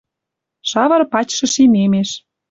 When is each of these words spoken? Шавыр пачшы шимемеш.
Шавыр 0.69 1.01
пачшы 1.11 1.45
шимемеш. 1.53 2.09